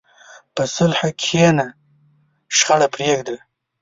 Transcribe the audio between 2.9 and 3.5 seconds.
پرېږده.